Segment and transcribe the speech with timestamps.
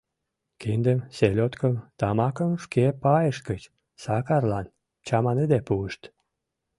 [0.61, 3.61] Киндым, селёдкым, тамакым шке пайышт гыч
[4.03, 4.65] Сакарлан
[5.05, 6.01] чаманыде пуышт.